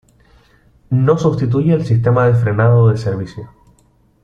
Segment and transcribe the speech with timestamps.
[0.89, 3.51] No sustituye el sistema de frenado de servicio.